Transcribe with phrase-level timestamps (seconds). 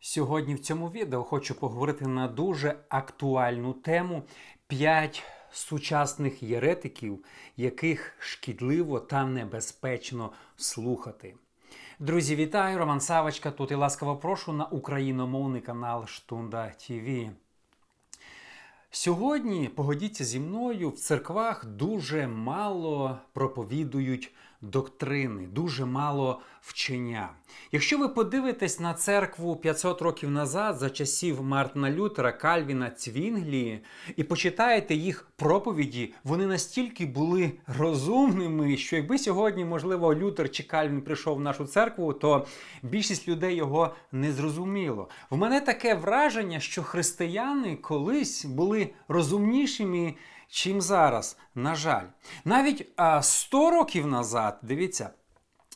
[0.00, 4.22] Сьогодні в цьому відео хочу поговорити на дуже актуальну тему
[4.66, 5.22] 5
[5.52, 7.24] сучасних єретиків,
[7.56, 11.34] яких шкідливо та небезпечно слухати.
[11.98, 12.78] Друзі, вітаю!
[12.78, 17.30] Роман Савочка тут і ласкаво прошу на україномовний канал Штунда ТВ.
[18.92, 24.32] Сьогодні погодіться зі мною в церквах дуже мало проповідують
[24.62, 27.28] доктрини, дуже мало вчення.
[27.72, 33.80] Якщо ви подивитесь на церкву 500 років назад, за часів Мартина Лютера, Кальвіна, Цвінглії,
[34.16, 41.02] і почитаєте їх проповіді, вони настільки були розумними, що якби сьогодні, можливо, Лютер чи Кальвін
[41.02, 42.46] прийшов в нашу церкву, то
[42.82, 45.08] більшість людей його не зрозуміло.
[45.30, 50.14] В мене таке враження, що християни колись були розумнішими
[50.50, 51.38] чим зараз.
[51.54, 52.06] На жаль,
[52.44, 55.10] навіть а, 100 років назад, дивіться.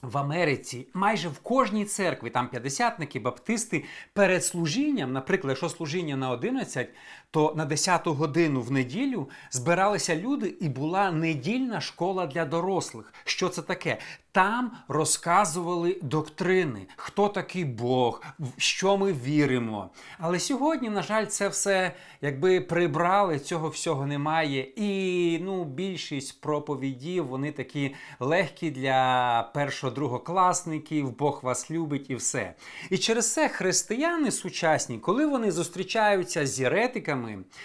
[0.02, 6.30] В Америці майже в кожній церкві, там п'ятдесятники, баптисти перед служінням, наприклад, якщо служіння на
[6.30, 6.88] 11,
[7.34, 13.14] то на 10 годину в неділю збиралися люди, і була недільна школа для дорослих.
[13.24, 13.98] Що це таке?
[14.32, 19.90] Там розказували доктрини, хто такий Бог, в що ми віримо.
[20.18, 24.68] Але сьогодні, на жаль, це все якби прибрали, цього всього немає.
[24.76, 32.54] І ну, більшість проповідів вони такі легкі для першого-другокласників, Бог вас любить і все.
[32.90, 37.23] І через це християни сучасні, коли вони зустрічаються з єретиками,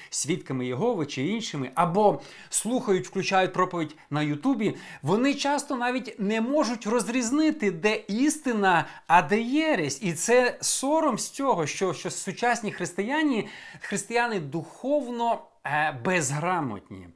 [0.09, 6.87] свідками Єгови чи іншими, або слухають, включають проповідь на Ютубі, вони часто навіть не можуть
[6.87, 9.99] розрізнити, де істина, а де єресь.
[10.01, 13.47] І це сором з цього, що що сучасні християни
[13.81, 17.07] християни духовно е, безграмотні.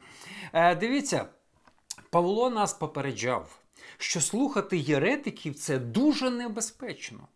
[0.53, 1.25] Е, Дивіться,
[2.09, 3.62] Павло нас попереджав.
[4.03, 7.27] Що слухати єретиків це дуже небезпечно.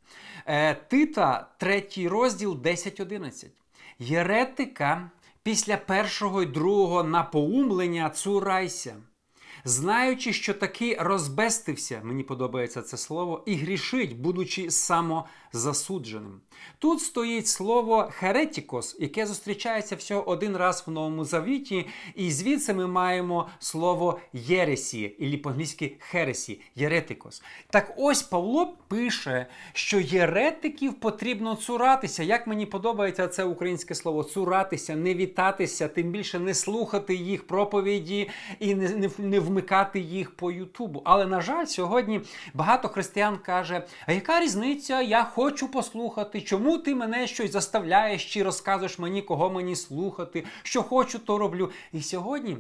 [0.46, 3.46] Е, Тита, третій розділ 10.11.
[4.00, 5.12] Єретика
[5.44, 8.96] після першого і другого напоумлення цурайся
[9.68, 14.72] знаючи, що таки розбестився, мені подобається це слово, і грішить, будучи
[15.52, 16.42] самозасудженим.
[16.80, 22.88] Тут стоїть слово херетікос, яке зустрічається всього один раз в Новому Завіті, і звідси ми
[22.88, 27.44] маємо слово єресі, і по-англійськи хересі, єретикос.
[27.70, 32.24] Так ось Павло пише, що єретиків потрібно цуратися.
[32.24, 38.30] Як мені подобається це українське слово цуратися, не вітатися, тим більше не слухати їх проповіді
[38.60, 41.02] і не, не, не вмикати їх по Ютубу.
[41.06, 42.22] Але, на жаль, сьогодні
[42.54, 45.02] багато християн каже: а яка різниця?
[45.02, 50.84] Я хочу послухати, чому ти мене щось заставляєш чи розказуєш мені, кого мені слухати, що
[50.84, 51.72] хочу, то роблю.
[51.94, 52.58] І сьогодні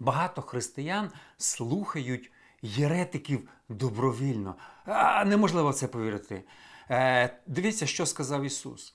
[0.00, 2.32] багато християн слухають
[2.62, 4.54] єретиків добровільно.
[4.84, 6.42] А, Неможливо в це повірити.
[6.90, 8.94] Е, Дивіться, що сказав Ісус.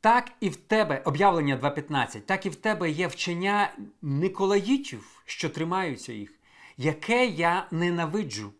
[0.00, 3.72] Так і в тебе, об'явлення 2.15, так і в тебе є вчення
[4.02, 6.32] Николаїтів, що тримаються їх
[6.76, 8.52] яке я ненавиджу.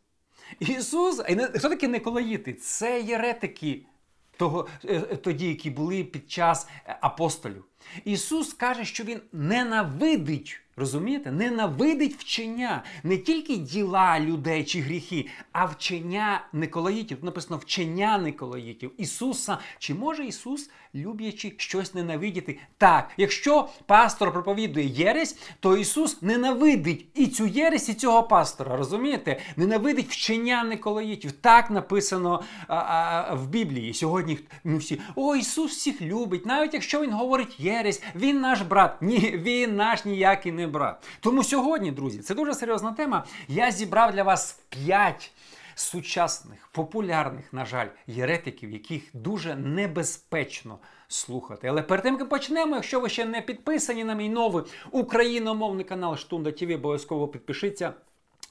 [0.60, 1.22] Ісус,
[1.54, 2.52] хто такі Николаїти?
[2.52, 3.82] Це єретики
[4.36, 6.68] того, е, тоді, які були під час
[7.00, 7.64] апостолів.
[8.04, 11.32] Ісус каже, що Він ненавидить Розумієте?
[11.32, 17.19] Ненавидить вчення не тільки діла людей чи гріхи, а вчення Николаїтів.
[17.22, 18.92] Написано вчення Николаїтів.
[18.98, 19.59] Ісуса.
[19.78, 22.59] Чи може Ісус, люблячи щось ненавидіти?
[22.78, 28.76] Так, якщо пастор проповідує єресь, то Ісус ненавидить і цю єресь, і цього пастора.
[28.76, 29.41] Розумієте?
[29.56, 31.32] Ненавидить вчення Николаїтів.
[31.32, 33.94] Так написано а, а, в Біблії.
[33.94, 36.47] Сьогодні ми всі, о, Ісус всіх любить.
[36.47, 38.97] Навіть якщо Він говорить єресь, Він наш брат.
[39.03, 41.06] Ні, Він наш ніякий не брат.
[41.21, 43.25] Тому сьогодні, друзі, це дуже серйозна тема.
[43.49, 45.32] Я зібрав для вас п'ять
[45.75, 50.78] сучасних, популярних, на жаль, єретиків, яких дуже небезпечно
[51.09, 51.69] слухати.
[51.69, 56.16] Але перед тим як почнемо, якщо ви ще не підписані на мій новий україномовний канал
[56.16, 57.92] Штунда ТВ, обов'язково підпишіться.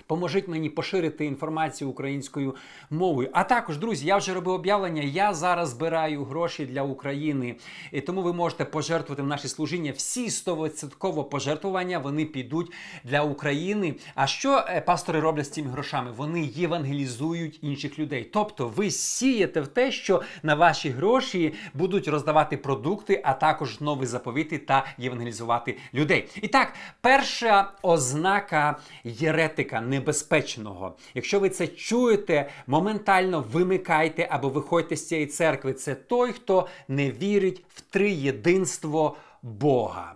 [0.08, 2.56] Поможіть мені поширити інформацію українською
[2.90, 3.30] мовою.
[3.34, 5.02] А також, друзі, я вже робив об'явлення.
[5.02, 7.56] Я зараз збираю гроші для України,
[7.92, 9.92] і тому ви можете пожертвувати в наші служіння.
[9.92, 12.72] Всі 100% пожертвування вони підуть
[13.04, 13.96] для України.
[14.16, 16.12] А що е, пастори роблять з цими грошами?
[16.12, 18.30] Вони євангелізують інших людей.
[18.34, 24.06] Тобто, ви сієте в те, що на ваші гроші будуть роздавати продукти, а також нові
[24.06, 26.28] заповіти та євангелізувати людей.
[26.42, 30.98] І так, перша ознака єретика небезпечного.
[31.14, 35.74] Якщо ви це чуєте, моментально вимикайте або виходьте з цієї церкви.
[35.74, 40.16] Це той, хто не вірить в триєдинство Бога.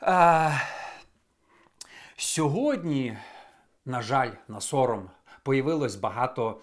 [0.00, 0.50] А...
[2.16, 3.18] Сьогодні,
[3.84, 5.10] на жаль, на сором,
[5.42, 6.60] появилось багато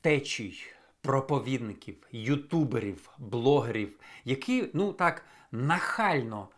[0.00, 0.62] течій,
[1.00, 6.48] проповідників, ютуберів, блогерів, які, ну так, нахально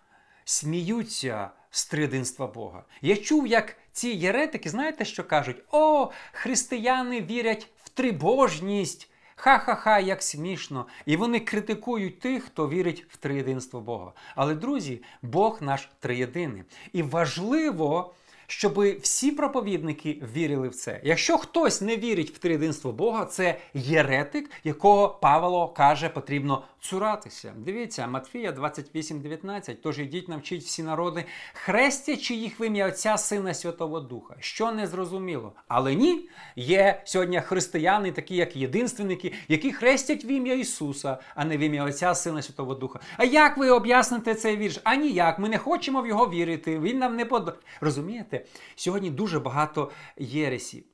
[0.45, 2.85] сміються з триєдинства Бога.
[3.03, 5.63] Я чув, як ці єретики, знаєте, що кажуть?
[5.73, 9.07] О, християни вірять в трибожність.
[9.37, 10.87] Ха-ха-ха, як смішно.
[11.07, 14.13] І вони критикують тих, хто вірить в триєдинство Бога.
[14.35, 16.63] Але, друзі, Бог наш триєдиний.
[16.93, 18.15] І важливо,
[18.51, 21.01] щоб всі проповідники вірили в це.
[21.05, 27.53] Якщо хтось не вірить в триєдинство Бога, це єретик, якого Павло каже, потрібно цуратися.
[27.57, 29.77] Дивіться, Матфія 28,19.
[29.83, 34.35] Тож ідіть, навчіть всі народи, хрестячи їх в ім'я Отця Сина Святого Духа.
[34.39, 35.53] Що не зрозуміло.
[35.69, 41.57] Але ні, є сьогодні християни, такі як єдинственники, які хрестять в ім'я Ісуса, а не
[41.57, 43.01] в ім'я Отця Сина Святого Духа.
[43.17, 44.81] А як ви об'ясните цей вірш?
[44.85, 46.79] А ніяк, ми не хочемо в його вірити.
[46.79, 47.67] Він нам не подобається.
[47.81, 48.40] Розумієте?
[48.75, 50.85] Сьогодні дуже багато єресі.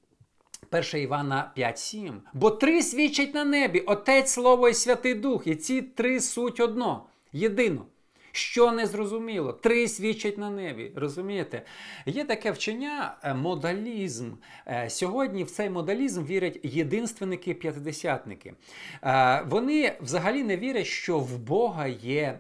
[0.72, 2.12] 1 Івана 5,7.
[2.32, 5.46] Бо три свідчать на небі: Отець, Слово і Святий Дух.
[5.46, 7.86] І ці три суть одно, єдино.
[8.32, 10.92] Що не зрозуміло, три свідчать на небі.
[10.96, 11.62] Розумієте?
[12.06, 14.32] Є таке вчення е, модалізм.
[14.66, 18.54] Е, сьогодні в цей модалізм вірять єдинственники-п'ятидесятники.
[19.02, 22.38] Е, вони взагалі не вірять, що в Бога є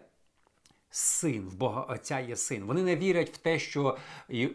[0.96, 2.64] син, в Бога Отця є син.
[2.64, 3.96] Вони не вірять в те, що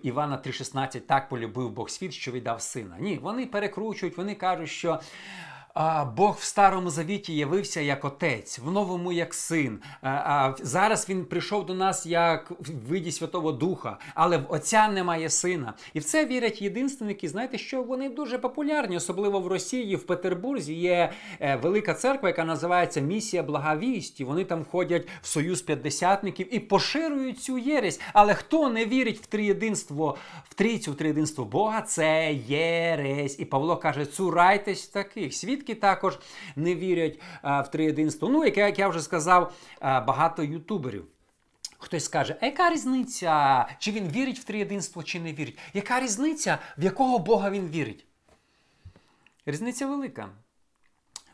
[0.03, 2.97] Івана 3,16 так полюбив Бог світ, що віддав сина.
[2.99, 4.99] Ні, вони перекручують, вони кажуть, що
[6.15, 9.79] Бог в старому завіті явився як отець, в новому як син.
[10.01, 15.29] А, зараз він прийшов до нас як в виді Святого Духа, але в Отця немає
[15.29, 15.73] сина.
[15.93, 17.29] І в це вірять єдинственники.
[17.29, 22.43] Знаєте, що вони дуже популярні, особливо в Росії, в Петербурзі є е, велика церква, яка
[22.43, 24.23] називається Місія Благовісті.
[24.23, 28.01] Вони там входять в союз п'ятдесятників і поширюють цю єресь.
[28.13, 30.17] Але хто не вірить в триєдинство,
[30.49, 33.39] в трійцю, в триєдинство Бога, це єресь.
[33.39, 35.33] І Павло каже: цурайтесь таких.
[35.33, 36.19] Світ свідки також
[36.55, 38.29] не вірять в триєдинство.
[38.29, 41.05] Ну, яке, як я вже сказав, багато ютуберів.
[41.77, 43.67] Хтось скаже, а яка різниця?
[43.79, 45.57] Чи він вірить в триєдинство, чи не вірить?
[45.73, 48.05] Яка різниця, в якого Бога він вірить?
[49.45, 50.29] Різниця велика.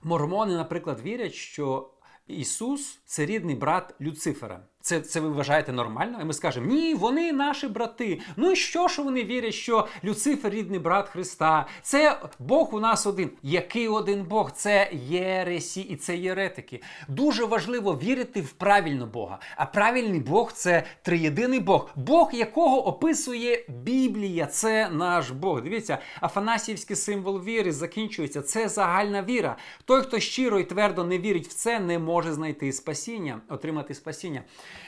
[0.04, 1.90] Мормони, наприклад, вірять, що
[2.28, 4.60] Ісус це рідний брат Люцифера.
[4.88, 6.20] Це це ви вважаєте нормально?
[6.22, 8.20] І ми скажемо, ні, вони наші брати.
[8.36, 11.68] Ну і що, що вони вірять, що Люцифер рідний брат Христа?
[11.82, 13.30] Це Бог у нас один.
[13.44, 14.52] Який один Бог?
[14.52, 16.82] Це єресі і це єретики.
[17.08, 19.40] Дуже важливо вірити в правильного Бога.
[19.56, 24.46] А правильний Бог це триєдиний Бог, Бог, якого описує Біблія.
[24.46, 25.62] Це наш Бог.
[25.62, 28.42] Дивіться, Афанасіївський символ віри закінчується.
[28.42, 29.58] Це загальна віра.
[29.86, 34.44] Той, хто щиро і твердо не вірить в це, не може знайти спасіння, отримати спасіння.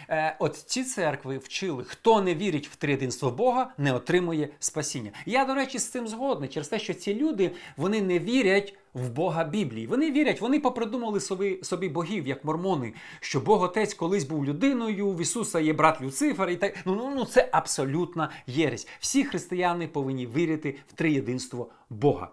[0.09, 5.11] Е, от ці церкви вчили, хто не вірить в триєдинство Бога, не отримує спасіння.
[5.25, 8.75] Я, до речі, з цим згодний через те, що ці люди вони не вірять.
[8.93, 9.87] В Бога Біблії.
[9.87, 15.11] Вони вірять, вони попридумали собі собі богів, як мормони, що Бог Отець колись був людиною,
[15.11, 16.49] в Ісуса є брат Люцифер.
[16.49, 16.75] і так.
[16.85, 18.87] Ну, ну, ну це абсолютна єресь.
[18.99, 22.29] Всі християни повинні вірити в триєдинство Бога.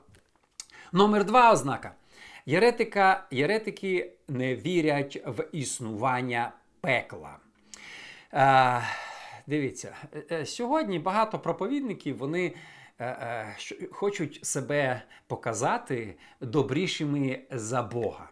[0.92, 1.94] Номер два ознака.
[2.46, 7.38] Єретика, Єретики не вірять в існування пекла.
[8.32, 8.82] Е,
[9.46, 12.54] Дивіться, е, е, сьогодні багато проповідників вони
[13.00, 13.56] е,
[13.90, 18.28] хочуть себе показати добрішими за Бога.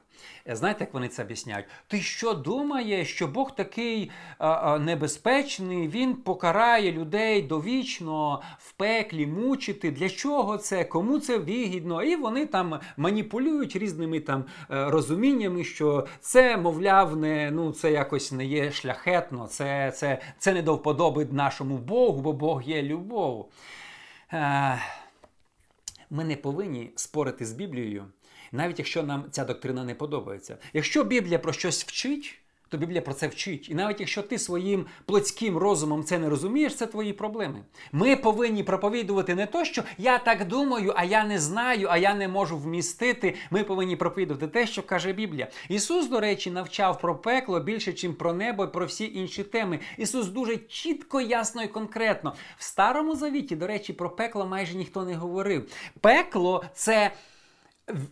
[0.48, 1.66] Е, знаєте, як вони це об'ясняють?
[1.86, 9.26] Ти що думає, що Бог такий а, а, небезпечний, він покарає людей довічно в пеклі,
[9.26, 9.90] мучити?
[9.90, 10.84] Для чого це?
[10.84, 12.02] Кому це вигідно?
[12.02, 18.32] І вони там маніпулюють різними там е, розуміннями, що це, мовляв, не ну це якось
[18.32, 23.50] не є шляхетно, це це, це не до вподоби нашому Богу, бо Бог є любов.
[24.32, 24.78] Е,
[26.10, 28.06] ми не повинні спорити з Біблією
[28.54, 30.56] навіть якщо нам ця доктрина не подобається.
[30.72, 32.38] Якщо Біблія про щось вчить,
[32.74, 33.70] то Біблія про це вчить.
[33.70, 37.60] І навіть якщо ти своїм плотським розумом це не розумієш, це твої проблеми.
[37.92, 42.14] Ми повинні проповідувати не то, що я так думаю, а я не знаю, а я
[42.14, 43.34] не можу вмістити.
[43.50, 45.48] Ми повинні проповідувати те, що каже Біблія.
[45.68, 49.78] Ісус, до речі, навчав про пекло більше, ніж про небо і про всі інші теми.
[49.98, 52.34] Ісус дуже чітко, ясно і конкретно.
[52.56, 55.70] В Старому Завіті, до речі, про пекло майже ніхто не говорив.
[56.00, 57.10] Пекло це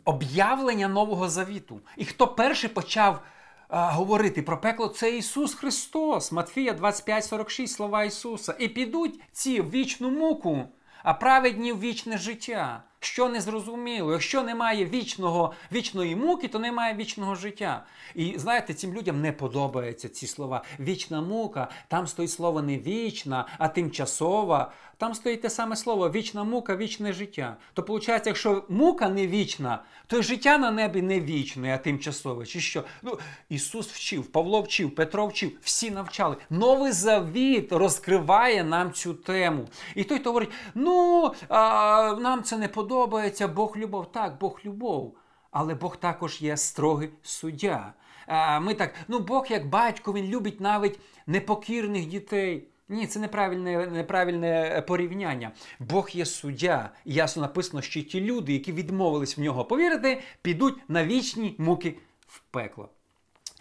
[0.05, 1.81] об'явлення Нового Завіту.
[1.97, 3.23] І хто перший почав
[3.69, 8.55] а, говорити про пекло, це Ісус Христос, Матфія 25,46 слова Ісуса.
[8.59, 10.65] І підуть ці в вічну муку,
[11.03, 12.83] а праведні в вічне життя.
[13.01, 14.13] Що не зрозуміло?
[14.13, 17.85] Якщо немає вічного, вічної муки, то немає вічного життя.
[18.15, 20.65] І знаєте, цим людям не подобаються ці слова.
[20.81, 24.73] Вічна мука, там стоїть слово не вічна, а тимчасова.
[25.03, 27.57] Там стоїть те саме слово вічна мука, вічне життя.
[27.75, 32.47] То виходить, якщо мука не вічна, то й життя на небі не вічне, а тимчасове.
[32.47, 32.85] Чи що?
[33.03, 33.19] Ну,
[33.49, 36.37] Ісус вчив, Павло вчив, Петро вчив, всі навчали.
[36.51, 39.69] Новий завіт розкриває нам цю тему.
[39.95, 44.13] І той, говорить, ну а, нам це не подобається, Бог любов.
[44.13, 45.17] Так, Бог любов.
[45.51, 47.93] Але Бог також є строгий суддя.
[48.27, 52.69] А, Ми так, ну Бог як батько, він любить навіть непокірних дітей.
[52.93, 55.51] Ні, це неправильне неправильне порівняння.
[55.79, 56.91] Бог є суддя.
[57.05, 61.99] І ясно написано, що ті люди, які відмовились в нього повірити, підуть на вічні муки
[62.27, 62.89] в пекло.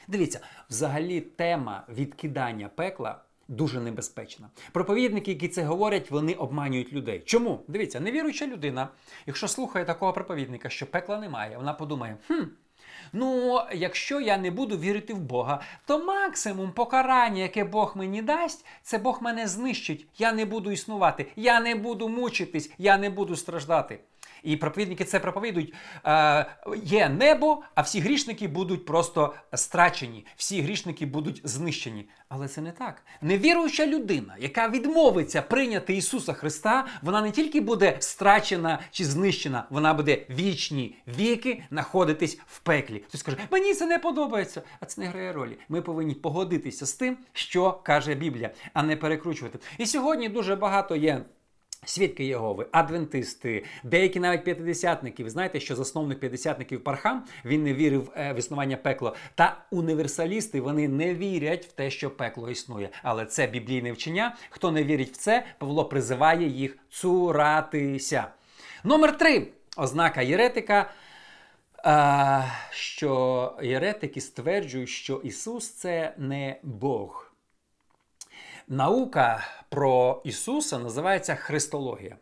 [0.08, 3.22] Дивіться, взагалі тема відкидання пекла.
[3.48, 4.50] Дуже небезпечна.
[4.72, 7.22] Проповідники, які це говорять, вони обманюють людей.
[7.26, 7.64] Чому?
[7.68, 8.88] Дивіться, невіруюча людина,
[9.26, 12.44] якщо слухає такого проповідника, що пекла немає, вона подумає: хм,
[13.14, 18.66] Ну, якщо я не буду вірити в Бога, то максимум покарання, яке Бог мені дасть,
[18.84, 20.08] це Бог мене знищить.
[20.18, 24.00] Я не буду існувати, я не буду мучитись, я не буду страждати.
[24.44, 25.74] І проповідники це проповідують.
[26.06, 26.46] Е,
[26.84, 32.10] Є небо, а всі грішники будуть просто страчені, всі грішники будуть знищені.
[32.30, 33.04] Але це не так.
[33.22, 39.94] Невіруюча людина, яка відмовиться прийняти Ісуса Христа, вона не тільки буде страчена чи знищена, вона
[39.94, 43.04] буде вічні віки знаходитись в пеклі.
[43.08, 45.58] Хтось скаже, мені це не подобається, а це не грає ролі.
[45.70, 49.60] Ми повинні погодитися з тим, що каже Біблія, а не перекручувати.
[49.78, 51.22] І сьогодні дуже багато є.
[51.86, 55.24] Свідки Єгови, адвентисти, деякі навіть п'ятидесятники.
[55.24, 59.16] Ви знаєте, що засновник п'ятдесятників Пархам він не вірив е, в існування пекла.
[59.36, 62.90] Та універсалісти вони не вірять в те, що пекло існує.
[63.04, 64.36] Але це біблійне вчення.
[64.50, 68.28] Хто не вірить в це, Павло призиває їх цуратися.
[68.84, 69.48] Номер три
[69.78, 70.92] ознака єретика.
[72.70, 77.31] Що єретики стверджують, що Ісус це не Бог.
[78.68, 82.18] Наука про Ісуса називається Христологія.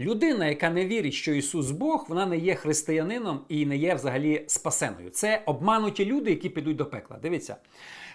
[0.00, 4.44] Людина, яка не вірить, що Ісус Бог, вона не є християнином і не є взагалі
[4.46, 5.10] спасеною.
[5.10, 7.18] Це обмануті люди, які підуть до пекла.
[7.22, 7.56] Дивіться,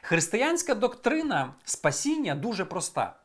[0.02, 3.16] християнська доктрина спасіння дуже проста.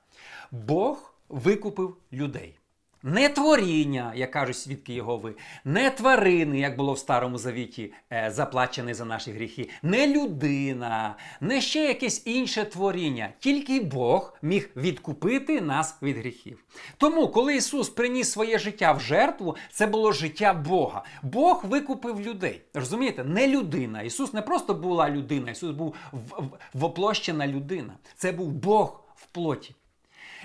[0.50, 2.58] Бог викупив людей.
[3.02, 5.34] Не творіння, як кажуть свідки Єгови,
[5.64, 11.60] не тварини, як було в Старому Завіті, е, заплачений за наші гріхи, не людина, не
[11.60, 13.32] ще якесь інше творіння.
[13.38, 16.64] Тільки Бог міг відкупити нас від гріхів.
[16.96, 21.04] Тому, коли Ісус приніс своє життя в жертву, це було життя Бога.
[21.22, 22.62] Бог викупив людей.
[22.74, 24.02] Розумієте, не людина.
[24.02, 25.94] Ісус не просто була людина, Ісус був
[26.74, 27.94] воплощена людина.
[28.16, 29.74] Це був Бог в плоті.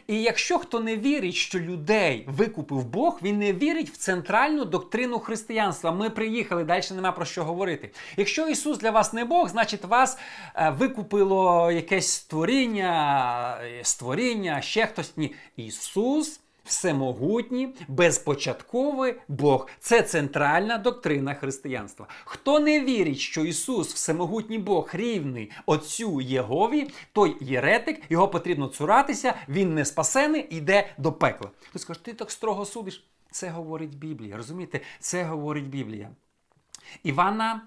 [0.07, 5.19] І якщо хто не вірить, що людей викупив Бог, він не вірить в центральну доктрину
[5.19, 5.91] християнства.
[5.91, 7.91] Ми приїхали, далі нема про що говорити.
[8.17, 10.17] Якщо Ісус для вас не Бог, значить вас
[10.55, 15.17] е, викупило якесь створіння, е, створіння, ще хтось.
[15.17, 15.35] Ні.
[15.57, 19.67] Ісус всемогутній, безпочатковий Бог.
[19.79, 22.07] Це центральна доктрина християнства.
[22.25, 29.33] Хто не вірить, що Ісус, всемогутній Бог, рівний Отцю Єгові, той єретик, його потрібно цуратися,
[29.49, 31.49] він не спасений, йде до пекла.
[31.73, 33.07] Ти скажеш, ти так строго судиш.
[33.31, 34.37] Це говорить Біблія.
[34.37, 34.79] Розумієте?
[34.99, 36.09] Це говорить Біблія.
[37.03, 37.61] Івана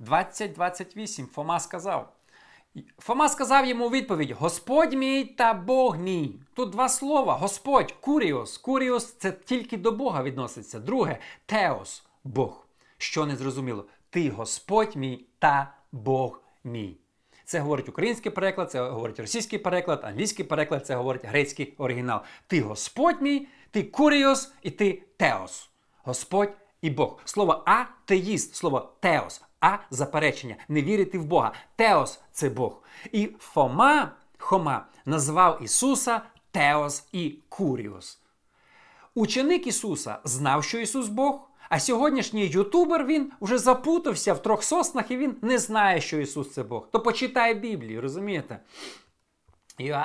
[0.00, 2.15] 20.28 Фома сказав.
[2.98, 6.40] Фома сказав йому відповідь: Господь мій та Бог мій.
[6.54, 8.58] Тут два слова: Господь, Куріос.
[8.58, 10.80] Куріос це тільки до Бога відноситься.
[10.80, 12.66] Друге Теос Бог.
[12.98, 13.84] Що не зрозуміло?
[14.10, 16.96] Ти Господь мій та Бог мій.
[17.44, 22.20] Це говорить український переклад, це говорить російський переклад, англійський переклад, це говорить грецький оригінал.
[22.46, 25.70] Ти Господь мій, ти Куріос і ти Теос.
[26.02, 26.52] Господь
[26.82, 27.18] і Бог.
[27.24, 31.52] Слово атеїст, слово теос, а заперечення, не вірити в Бога.
[31.76, 32.82] Теос це Бог.
[33.12, 38.18] І Фома Хома назвав Ісуса Теос і Куріос.
[39.14, 41.40] Ученик Ісуса знав, що Ісус Бог.
[41.68, 46.52] А сьогоднішній ютубер він вже запутався в трьох соснах і він не знає, що Ісус
[46.52, 46.88] це Бог.
[46.90, 48.60] То почитає Біблію, розумієте?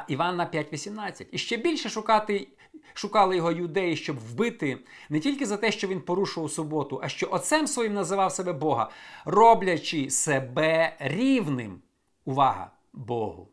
[0.07, 1.25] Івана 5,18.
[1.31, 2.47] І ще більше шукати
[2.93, 4.77] Шукали його юдеї, щоб вбити
[5.09, 8.89] не тільки за те, що він порушував суботу, а що отцем своїм називав себе Бога,
[9.25, 11.81] роблячи себе рівним.
[12.25, 13.47] Увага Богу.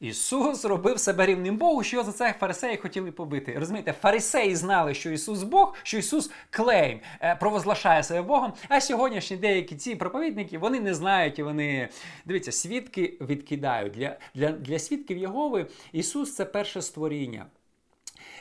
[0.00, 3.54] Ісус робив себе рівним Богу, що за це фарисеї хотіли побити.
[3.58, 8.52] Розумієте, фарисеї знали, що Ісус Бог, що Ісус клейм е, провозглашає себе Богом.
[8.68, 11.88] А сьогоднішні деякі ці проповідники вони не знають вони
[12.24, 13.92] дивіться, свідки відкидають.
[13.92, 17.46] Для, для, Для свідків Єгови Ісус це перше створіння.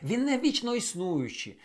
[0.04, 1.58] Він не вічно існуючий.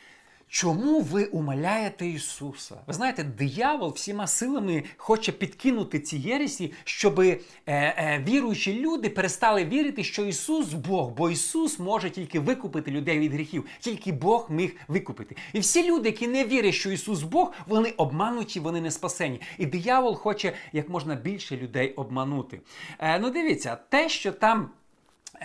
[0.52, 2.74] Чому ви умоляєте Ісуса?
[2.86, 9.64] Ви знаєте, диявол всіма силами хоче підкинути ці єресі, щоб е, е, віруючі люди перестали
[9.64, 14.76] вірити, що Ісус Бог, бо Ісус може тільки викупити людей від гріхів, тільки Бог міг
[14.88, 15.36] викупити.
[15.52, 19.40] І всі люди, які не вірять, що Ісус Бог, вони обмануті, вони не спасені.
[19.58, 22.60] І диявол хоче як можна більше людей обманути.
[22.98, 24.70] Е, ну дивіться, те, що там.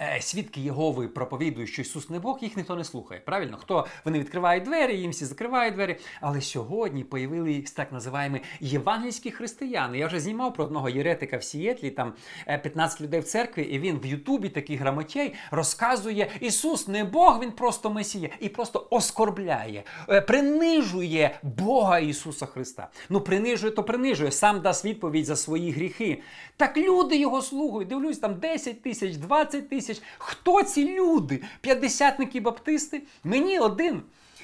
[0.01, 3.21] Е, свідки Єгови проповідують, що Ісус не Бог, їх ніхто не слухає.
[3.25, 3.57] Правильно?
[3.57, 5.97] Хто вони відкривають двері, їм всі закривають двері.
[6.21, 9.97] Але сьогодні появились так називаємо євангельські християни.
[9.97, 12.13] Я вже знімав про одного єретика в Сієтлі, там
[12.45, 17.39] 15 е, людей в церкві, і він в Ютубі такий грамотєй розказує: Ісус не Бог,
[17.41, 22.89] Він просто Месія, і просто оскорбляє, е, принижує Бога Ісуса Христа.
[23.09, 26.21] Ну, принижує, то принижує, сам дасть відповідь за свої гріхи.
[26.57, 27.87] Так люди його слухають.
[27.87, 30.03] Дивлюсь, там 10 тисяч, 20 тисяч тисяч.
[30.17, 31.43] Хто ці люди?
[31.61, 33.01] П'ятдесятники баптисти?
[33.23, 34.01] Мені один.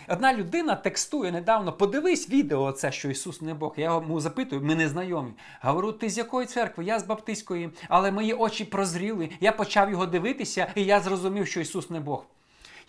[0.08, 3.74] Одна людина текстує недавно, подивись відео, це, що Ісус не Бог.
[3.78, 5.32] Я йому запитую, ми не знайомі.
[5.62, 6.86] Говорю, ти з якої церкви?
[6.86, 9.30] Я з Баптистської, але мої очі прозріли.
[9.40, 12.26] Я почав його дивитися, і я зрозумів, що Ісус не Бог.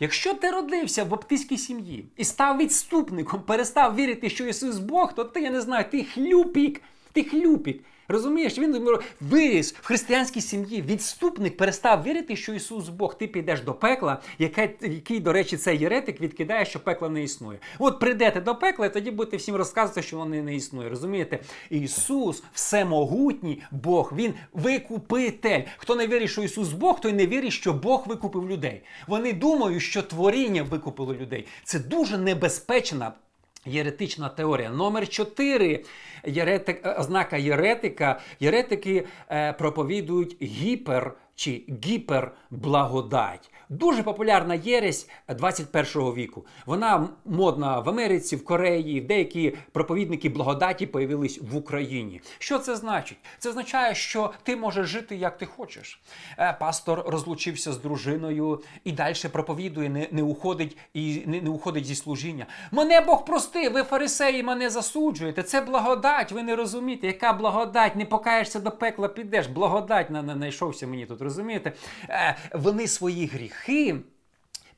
[0.00, 5.25] Якщо ти родився в баптистській сім'ї і став відступником, перестав вірити, що Ісус Бог, то
[5.25, 6.80] ти я не знаю, ти хлюпік,
[7.14, 7.85] ти хлюпік.
[8.09, 8.87] Розумієш, він
[9.21, 10.83] виріс в християнській сім'ї.
[10.83, 13.18] Відступник перестав вірити, що Ісус Бог.
[13.18, 17.59] Ти підеш до пекла, який, який, до речі, цей єретик відкидає, що пекла не існує.
[17.78, 20.88] От прийдете до пекла, і тоді будете всім розказувати, що воно не існує.
[20.88, 21.38] Розумієте?
[21.71, 25.62] Ісус всемогутній Бог, Він викупитель.
[25.76, 28.83] Хто не вірить, що Ісус Бог, той не вірить, що Бог викупив людей.
[29.06, 31.47] Вони думають, що творіння викупило людей.
[31.64, 33.12] Це дуже небезпечна.
[33.66, 34.71] Єретична теорія.
[34.71, 35.85] Номер 4
[36.26, 38.21] Єретик, ознака єретика.
[38.40, 43.50] Єретики е, проповідують гіпер чи гіперблагодать.
[43.68, 46.46] Дуже популярна єресь 21 віку.
[46.66, 52.20] Вона модна в Америці, в Кореї, деякі проповідники благодаті появились в Україні.
[52.38, 53.18] Що це значить?
[53.38, 56.00] Це означає, що ти можеш жити як ти хочеш.
[56.38, 61.86] Е, пастор розлучився з дружиною і далі проповідує, не не уходить і не, не уходить
[61.86, 62.46] зі служіння.
[62.72, 65.42] Мене Бог прости, ви фарисеї мене засуджуєте.
[65.42, 66.32] Це благодать.
[66.32, 67.97] Ви не розумієте, яка благодать?
[67.97, 69.47] Не покаєшся до пекла, підеш.
[69.47, 71.23] Благодать на, на, знайшовся мені тут.
[71.25, 71.73] Розумієте?
[72.08, 73.97] Е, вони свої гріхи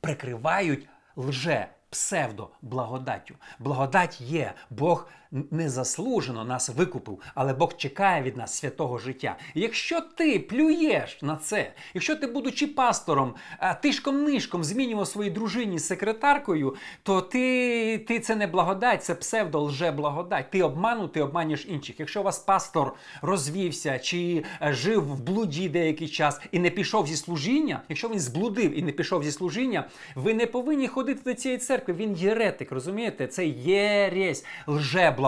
[0.01, 3.35] прикривають лже псевдо благодаттю.
[3.59, 4.53] Благодать є.
[4.71, 5.09] Бог
[5.51, 9.37] незаслужено нас викупив, але Бог чекає від нас святого життя.
[9.55, 13.35] якщо ти плюєш на це, якщо ти, будучи пастором,
[13.83, 20.51] тишком-нишком змінював своїй дружині секретаркою, то ти ти це не благодать, це псевдо лже благодать.
[20.51, 22.01] Ти обманув, ти обманюєш інших.
[22.01, 27.07] Якщо у вас пастор розвівся чи е, жив в блуді деякий час і не пішов
[27.07, 31.35] зі служіння, якщо він зблудив і не пішов зі служіння, ви не повинні ходити до
[31.35, 31.95] цієї церкви.
[31.95, 33.27] Він єретик, розумієте?
[33.27, 35.26] Це єресь, лже благодать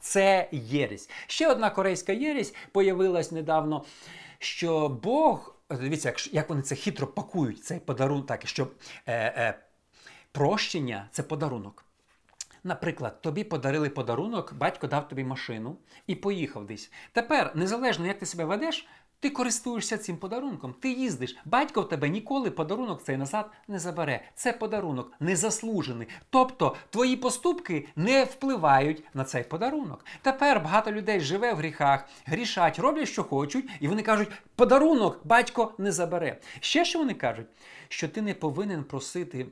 [0.00, 1.10] це єресь.
[1.26, 3.84] Ще одна корейська єресь появилась недавно,
[4.38, 5.54] що Бог.
[5.70, 8.68] Дивіться, як вони це хитро пакують, цей подарунок, так, що
[9.06, 9.58] е, е,
[10.32, 11.84] прощення це подарунок.
[12.64, 16.92] Наприклад, тобі подарили подарунок, батько дав тобі машину і поїхав десь.
[17.12, 18.86] Тепер, незалежно, як ти себе ведеш,
[19.20, 21.36] ти користуєшся цим подарунком, ти їздиш.
[21.44, 24.22] Батько в тебе ніколи подарунок цей назад не забере.
[24.34, 26.08] Це подарунок незаслужений.
[26.30, 30.04] Тобто твої поступки не впливають на цей подарунок.
[30.22, 35.74] Тепер багато людей живе в гріхах, грішать, роблять, що хочуть, і вони кажуть, подарунок батько
[35.78, 36.40] не забере.
[36.60, 37.46] Ще що вони кажуть,
[37.88, 39.46] що ти не повинен просити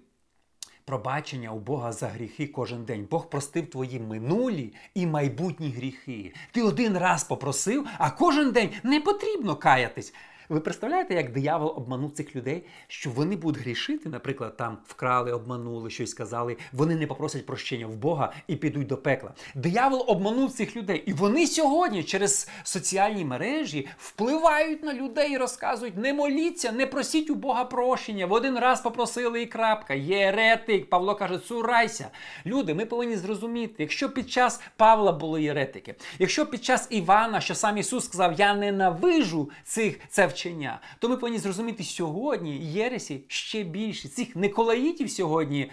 [0.86, 3.06] пробачення у Бога за гріхи кожен день.
[3.10, 6.32] Бог простив твої минулі і майбутні гріхи.
[6.52, 10.14] Ти один раз попросив, а кожен день не потрібно каятись.
[10.48, 15.90] Ви представляєте, як диявол обманув цих людей, що вони будуть грішити, наприклад, там вкрали, обманули,
[15.90, 19.34] щось сказали, вони не попросять прощення в Бога і підуть до пекла.
[19.54, 21.02] Диявол обманув цих людей.
[21.06, 27.30] І вони сьогодні через соціальні мережі впливають на людей і розказують: не моліться, не просіть
[27.30, 28.26] у Бога прощення.
[28.26, 29.94] В один раз попросили і крапка.
[29.94, 30.90] Єретик.
[30.90, 32.08] Павло каже, цурайся.
[32.46, 37.54] Люди, ми повинні зрозуміти, якщо під час Павла були єретики, якщо під час Івана, що
[37.54, 43.62] сам Ісус сказав, я ненавижу цих це вчення, то ми повинні зрозуміти сьогодні Єресі ще
[43.62, 44.08] більше.
[44.08, 45.70] Цих Николаїтів сьогодні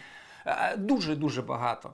[0.78, 1.94] дуже-дуже багато.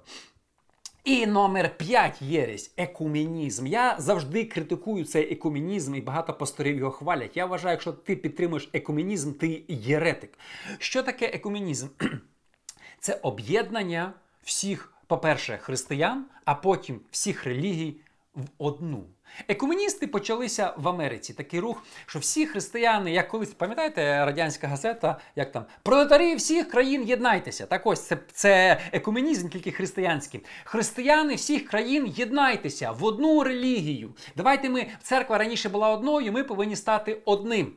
[1.04, 3.68] І номер 5 єресь екуменізм.
[3.68, 7.38] Я завжди критикую цей екуменізм, і багато пасторів його хвалять.
[7.38, 10.40] Я вважаю, якщо ти підтримуєш екуменізм, ти єретик.
[10.78, 11.88] Що таке екуменізм?
[13.00, 17.96] Це об'єднання всіх, по-перше, християн, а потім всіх релігій
[18.36, 19.04] в одну.
[19.48, 21.34] Екуменісти почалися в Америці.
[21.34, 27.04] Такий рух, що всі християни, як колись пам'ятаєте, радянська газета, як там пролетарі всіх країн
[27.04, 27.66] єднайтеся.
[27.66, 30.46] Так ось це, це екуменізм, тільки християнський.
[30.64, 34.16] Християни всіх країн єднайтеся в одну релігію.
[34.36, 37.74] Давайте ми церква раніше була одною, ми повинні стати одним.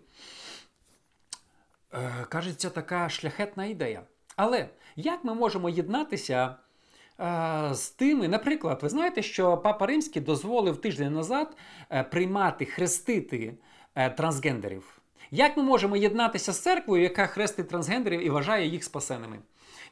[1.95, 4.03] Е, кажеться, така шляхетна ідея.
[4.37, 6.57] Але як ми можемо єднатися
[7.73, 11.57] з тими, наприклад, ви знаєте, що Папа Римський дозволив тиждень назад
[11.91, 13.55] е, приймати, хрестити
[13.95, 14.99] е, трансгендерів?
[15.31, 19.39] Як ми можемо єднатися з церквою, яка хрестить трансгендерів і вважає їх спасеними?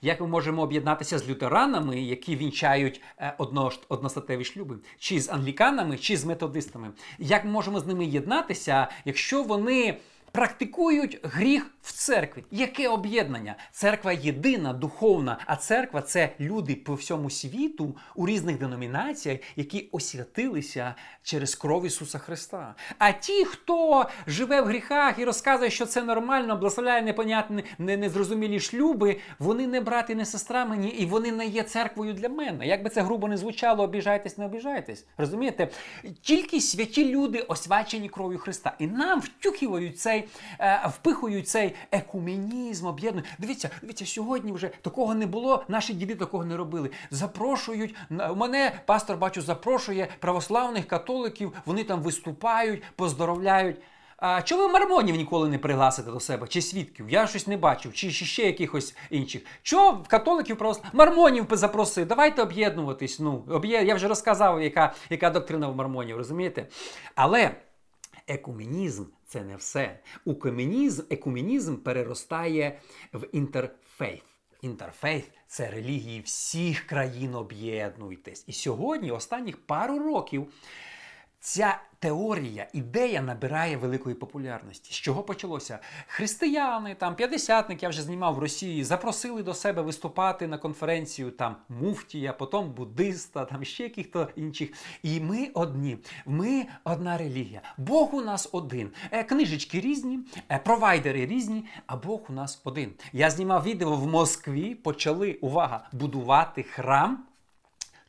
[0.02, 5.96] Як ми можемо об'єднатися з лютеранами, які вінчають е, одно, одностатеві шлюби, чи з англіканами,
[5.96, 6.90] чи з методистами?
[7.18, 9.98] Як ми можемо з ними єднатися, якщо вони
[10.32, 12.44] практикують гріх в церкві.
[12.50, 13.56] Яке об'єднання?
[13.72, 20.94] Церква єдина, духовна, а церква це люди по всьому світу у різних деномінаціях, які освятилися
[21.22, 22.74] через кров Ісуса Христа.
[22.98, 29.16] А ті, хто живе в гріхах і розказує, що це нормально, благословляє непонятні, незрозумілі шлюби,
[29.38, 32.66] вони не брати, не сестра мені, і вони не є церквою для мене.
[32.66, 35.06] Як би це грубо не звучало, обіжайтесь, не обіжайтесь.
[35.18, 35.68] Розумієте?
[36.20, 38.74] Тільки святі люди освячені кров'ю Христа.
[38.78, 40.28] І нам втюхівають цей,
[40.60, 43.28] е, впихують цей екуменізм, об'єднують.
[43.38, 46.90] Дивіться, дивіться, сьогодні вже такого не було, наші діди такого не робили.
[47.10, 53.76] Запрошують мене, пастор бачу, запрошує православних католиків, вони там виступають, поздоровляють.
[54.20, 56.46] А чого ви мармонів ніколи не пригласите до себе?
[56.48, 57.10] Чи свідків?
[57.10, 59.42] Я щось не бачив, чи ще якихось інших.
[59.62, 60.86] Чого католиків православ...
[60.92, 62.06] Мармонів запросили?
[62.06, 63.20] Давайте об'єднуватись.
[63.20, 63.88] Ну, об'єд...
[63.88, 66.66] Я вже розказав, яка яка доктрина в мармонів, розумієте?
[67.14, 67.50] Але
[68.26, 69.98] екуменізм це не все.
[70.24, 72.78] Укомінізм, екумінізм переростає
[73.12, 74.24] в інтерфейт.
[74.62, 78.44] Інтерфейт це релігії всіх країн об'єднуйтесь.
[78.46, 80.52] І сьогодні, останніх пару років,
[81.40, 84.92] ця теорія, ідея набирає великої популярності.
[84.92, 85.78] З чого почалося?
[86.06, 91.56] Християни, там п'ятдесятник, я вже знімав в Росії, запросили до себе виступати на конференцію там
[91.68, 94.70] муфтія, потім буддиста, там ще яких-то інших.
[95.02, 97.62] І ми одні, ми одна релігія.
[97.78, 98.90] Бог у нас один.
[99.10, 102.92] Е, книжечки різні, е, провайдери різні, а Бог у нас один.
[103.12, 107.24] Я знімав відео в Москві, почали увага будувати храм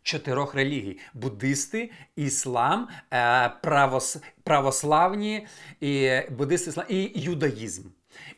[0.04, 5.48] чотирьох релігій: буддисти, іслам, е, правос, православні,
[5.82, 7.84] і буддисти, іслам, і юдаїзм.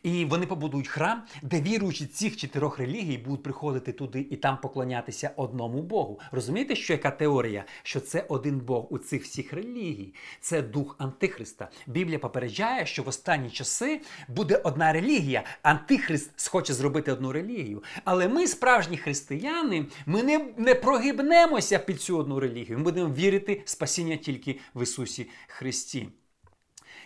[0.02, 5.30] І вони побудують храм, де віруючі цих чотирьох релігій будуть приходити туди і там поклонятися
[5.36, 6.20] одному Богу.
[6.32, 7.64] Розумієте, що яка теорія?
[7.82, 11.68] Що це один Бог у цих всіх релігій, це дух Антихриста.
[11.86, 15.44] Біблія попереджає, що в останні часи буде одна релігія.
[15.62, 17.82] Антихрист схоче зробити одну релігію.
[18.04, 22.78] Але ми, справжні християни, ми не, не прогибнемося під цю одну релігію.
[22.78, 26.08] Ми будемо вірити в спасіння тільки в Ісусі Христі.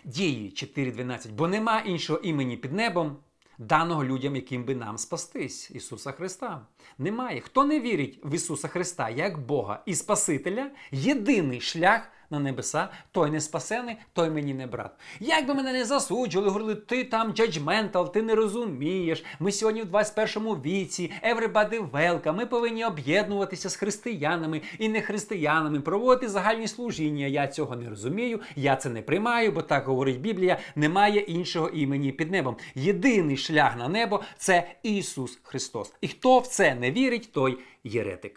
[0.03, 3.17] Дії 4.12, бо нема іншого імені під небом,
[3.57, 6.65] даного людям, яким би нам спастись, Ісуса Христа.
[6.97, 7.41] Немає.
[7.41, 13.31] Хто не вірить в Ісуса Христа як Бога і Спасителя, єдиний шлях на небеса, той
[13.31, 14.91] не спасений, той мені не брат.
[15.19, 19.23] Як би мене не засуджували, говорили, ти там джаджментал, ти не розумієш.
[19.39, 25.81] Ми сьогодні в 21 віці, everybody welcome, Ми повинні об'єднуватися з християнами і не християнами,
[25.81, 27.25] проводити загальні служіння.
[27.25, 30.59] Я цього не розумію, я це не приймаю, бо так говорить Біблія.
[30.75, 32.55] Немає іншого імені під небом.
[32.75, 35.93] Єдиний шлях на небо це Ісус Христос.
[36.01, 38.35] І хто в це не вірить, той єретик.